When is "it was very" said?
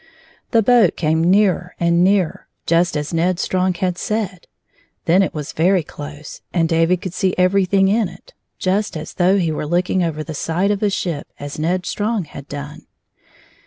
5.21-5.83